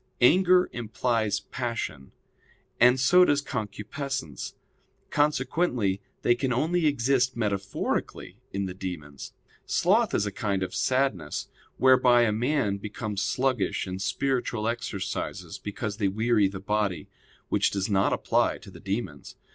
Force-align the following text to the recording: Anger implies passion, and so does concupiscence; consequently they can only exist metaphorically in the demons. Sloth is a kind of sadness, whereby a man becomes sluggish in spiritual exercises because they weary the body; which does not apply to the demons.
Anger 0.21 0.67
implies 0.73 1.41
passion, 1.41 2.11
and 2.79 2.99
so 2.99 3.23
does 3.23 3.39
concupiscence; 3.39 4.55
consequently 5.11 6.01
they 6.23 6.33
can 6.33 6.51
only 6.51 6.87
exist 6.87 7.37
metaphorically 7.37 8.39
in 8.51 8.65
the 8.65 8.73
demons. 8.73 9.33
Sloth 9.67 10.15
is 10.15 10.25
a 10.25 10.31
kind 10.31 10.63
of 10.63 10.73
sadness, 10.73 11.49
whereby 11.77 12.23
a 12.23 12.31
man 12.31 12.77
becomes 12.77 13.21
sluggish 13.21 13.85
in 13.85 13.99
spiritual 13.99 14.67
exercises 14.67 15.59
because 15.59 15.97
they 15.97 16.07
weary 16.07 16.47
the 16.47 16.59
body; 16.59 17.07
which 17.49 17.69
does 17.69 17.87
not 17.87 18.11
apply 18.11 18.57
to 18.57 18.71
the 18.71 18.79
demons. 18.79 19.35